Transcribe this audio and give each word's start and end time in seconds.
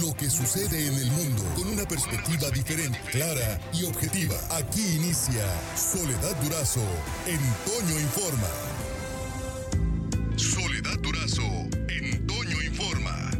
lo 0.00 0.14
que 0.14 0.30
sucede 0.30 0.86
en 0.86 0.94
el 0.94 1.10
mundo 1.10 1.42
con 1.54 1.68
una 1.68 1.84
perspectiva 1.84 2.48
diferente, 2.50 2.98
clara 3.10 3.60
y 3.74 3.84
objetiva. 3.84 4.34
Aquí 4.50 4.96
inicia 4.96 5.44
Soledad 5.76 6.34
Durazo 6.42 6.80
en 7.26 7.34
Informa. 8.00 8.48
Soledad 10.36 10.98
Durazo 11.00 11.42
en 11.88 12.26
Informa. 12.64 13.30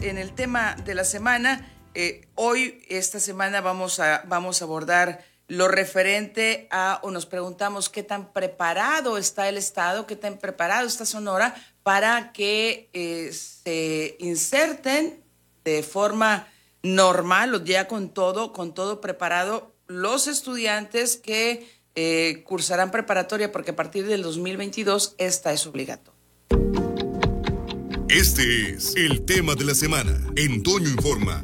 En 0.00 0.18
el 0.18 0.32
tema 0.32 0.74
de 0.84 0.94
la 0.94 1.04
semana, 1.04 1.70
eh, 1.94 2.26
hoy, 2.34 2.82
esta 2.88 3.20
semana, 3.20 3.60
vamos 3.60 4.00
a, 4.00 4.24
vamos 4.26 4.60
a 4.60 4.64
abordar 4.64 5.24
lo 5.46 5.68
referente 5.68 6.66
a, 6.70 6.98
o 7.02 7.10
nos 7.10 7.24
preguntamos 7.24 7.88
qué 7.88 8.02
tan 8.02 8.32
preparado 8.32 9.16
está 9.16 9.48
el 9.48 9.56
Estado, 9.56 10.06
qué 10.06 10.16
tan 10.16 10.38
preparado 10.38 10.86
está 10.86 11.06
Sonora 11.06 11.54
para 11.84 12.32
que 12.32 12.90
eh, 12.92 13.32
se 13.32 14.16
inserten 14.18 15.27
de 15.68 15.82
forma 15.82 16.48
normal 16.82 17.64
ya 17.64 17.88
con 17.88 18.12
todo, 18.12 18.52
con 18.52 18.74
todo 18.74 19.00
preparado 19.00 19.74
los 19.86 20.28
estudiantes 20.28 21.16
que 21.16 21.66
eh, 21.94 22.42
cursarán 22.44 22.90
preparatoria, 22.90 23.50
porque 23.50 23.72
a 23.72 23.76
partir 23.76 24.06
del 24.06 24.22
2022 24.22 25.14
esta 25.18 25.52
es 25.52 25.66
obligatoria. 25.66 26.18
Este 28.08 28.70
es 28.70 28.94
el 28.96 29.24
tema 29.24 29.54
de 29.54 29.64
la 29.64 29.74
semana. 29.74 30.18
En 30.36 30.62
Toño 30.62 30.88
Informa. 30.88 31.42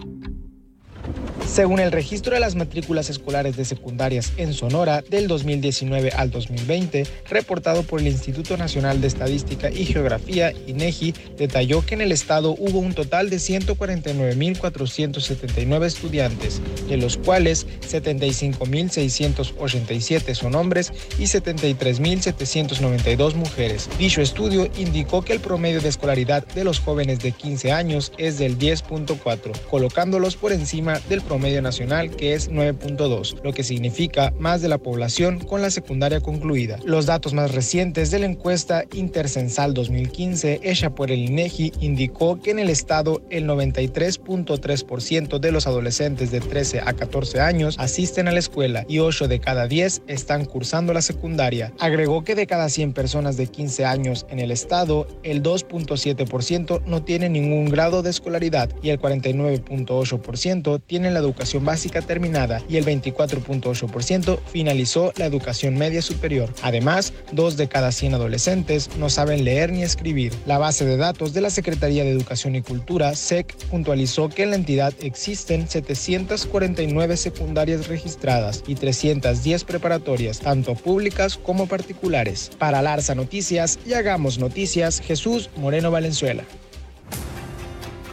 Según 1.46 1.78
el 1.78 1.92
registro 1.92 2.34
de 2.34 2.40
las 2.40 2.56
matrículas 2.56 3.10
escolares 3.10 3.56
de 3.56 3.64
secundarias 3.64 4.32
en 4.38 4.54
Sonora 4.54 5.04
del 5.08 5.28
2019 5.28 6.10
al 6.10 6.30
2020, 6.30 7.06
reportado 7.28 7.84
por 7.84 8.00
el 8.00 8.08
Instituto 8.08 8.56
Nacional 8.56 9.00
de 9.00 9.06
Estadística 9.06 9.70
y 9.70 9.84
Geografía, 9.84 10.52
INEGI, 10.66 11.14
detalló 11.36 11.86
que 11.86 11.94
en 11.94 12.00
el 12.00 12.10
estado 12.12 12.56
hubo 12.58 12.80
un 12.80 12.94
total 12.94 13.30
de 13.30 13.36
149.479 13.36 15.84
estudiantes, 15.84 16.60
de 16.88 16.96
los 16.96 17.18
cuales 17.18 17.68
75.687 17.88 20.34
son 20.34 20.56
hombres 20.56 20.92
y 21.18 21.24
73.792 21.24 23.34
mujeres. 23.34 23.88
Dicho 23.96 24.20
estudio 24.22 24.68
indicó 24.76 25.22
que 25.22 25.34
el 25.34 25.40
promedio 25.40 25.80
de 25.80 25.90
escolaridad 25.90 26.44
de 26.48 26.64
los 26.64 26.80
jóvenes 26.80 27.20
de 27.20 27.30
15 27.32 27.70
años 27.70 28.12
es 28.18 28.38
del 28.38 28.58
10.4, 28.58 29.52
colocándolos 29.70 30.34
por 30.36 30.52
encima 30.52 30.98
del 31.08 31.20
promedio 31.20 31.33
medio 31.38 31.62
nacional, 31.62 32.10
que 32.10 32.34
es 32.34 32.50
9.2, 32.50 33.42
lo 33.42 33.52
que 33.52 33.62
significa 33.62 34.32
más 34.38 34.62
de 34.62 34.68
la 34.68 34.78
población 34.78 35.40
con 35.40 35.62
la 35.62 35.70
secundaria 35.70 36.20
concluida. 36.20 36.78
Los 36.84 37.06
datos 37.06 37.34
más 37.34 37.52
recientes 37.52 38.10
de 38.10 38.18
la 38.18 38.26
encuesta 38.26 38.84
Intercensal 38.92 39.74
2015, 39.74 40.60
hecha 40.62 40.94
por 40.94 41.10
el 41.10 41.20
INEGI, 41.20 41.72
indicó 41.80 42.40
que 42.40 42.50
en 42.50 42.58
el 42.58 42.70
estado 42.70 43.22
el 43.30 43.46
93.3% 43.46 45.38
de 45.38 45.52
los 45.52 45.66
adolescentes 45.66 46.30
de 46.30 46.40
13 46.40 46.80
a 46.80 46.92
14 46.92 47.40
años 47.40 47.76
asisten 47.78 48.28
a 48.28 48.32
la 48.32 48.38
escuela 48.38 48.84
y 48.88 48.98
8 48.98 49.28
de 49.28 49.40
cada 49.40 49.66
10 49.66 50.02
están 50.06 50.44
cursando 50.44 50.92
la 50.92 51.02
secundaria. 51.02 51.72
Agregó 51.78 52.24
que 52.24 52.34
de 52.34 52.46
cada 52.46 52.68
100 52.68 52.92
personas 52.92 53.36
de 53.36 53.46
15 53.46 53.84
años 53.84 54.26
en 54.30 54.38
el 54.38 54.50
estado, 54.50 55.06
el 55.22 55.42
2.7% 55.42 56.82
no 56.86 57.02
tiene 57.02 57.28
ningún 57.28 57.66
grado 57.66 58.02
de 58.02 58.10
escolaridad 58.10 58.70
y 58.82 58.90
el 58.90 59.00
49.8% 59.00 60.82
tiene 60.86 61.10
la 61.10 61.20
educación 61.24 61.64
básica 61.64 62.02
terminada 62.02 62.62
y 62.68 62.76
el 62.76 62.84
24.8% 62.84 64.38
finalizó 64.46 65.12
la 65.16 65.26
educación 65.26 65.76
media 65.76 66.02
superior. 66.02 66.52
Además, 66.62 67.12
dos 67.32 67.56
de 67.56 67.68
cada 67.68 67.92
100 67.92 68.14
adolescentes 68.14 68.90
no 68.98 69.10
saben 69.10 69.44
leer 69.44 69.72
ni 69.72 69.82
escribir. 69.82 70.32
La 70.46 70.58
base 70.58 70.84
de 70.84 70.96
datos 70.96 71.34
de 71.34 71.40
la 71.40 71.50
Secretaría 71.50 72.04
de 72.04 72.10
Educación 72.10 72.54
y 72.54 72.62
Cultura, 72.62 73.14
SEC, 73.14 73.54
puntualizó 73.70 74.28
que 74.28 74.44
en 74.44 74.50
la 74.50 74.56
entidad 74.56 74.92
existen 75.00 75.68
749 75.68 77.16
secundarias 77.16 77.88
registradas 77.88 78.62
y 78.66 78.74
310 78.74 79.64
preparatorias, 79.64 80.40
tanto 80.40 80.74
públicas 80.74 81.36
como 81.36 81.66
particulares. 81.66 82.50
Para 82.58 82.82
Larsa 82.82 83.14
Noticias 83.14 83.78
y 83.86 83.94
Hagamos 83.94 84.38
Noticias, 84.38 85.00
Jesús 85.00 85.50
Moreno 85.56 85.90
Valenzuela. 85.90 86.44